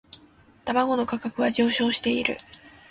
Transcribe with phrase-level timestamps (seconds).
[0.65, 2.37] 卵の価格は上昇している